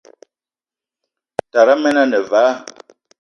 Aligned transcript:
Tara 1.51 1.75
men 1.81 1.95
ane 2.03 2.19
vala. 2.29 2.53